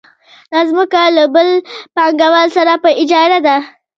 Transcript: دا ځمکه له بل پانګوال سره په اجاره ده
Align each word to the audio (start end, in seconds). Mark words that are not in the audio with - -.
دا 0.51 0.59
ځمکه 0.69 1.01
له 1.17 1.23
بل 1.33 1.47
پانګوال 1.95 2.47
سره 2.57 2.73
په 2.83 2.89
اجاره 3.01 3.39
ده 3.47 3.57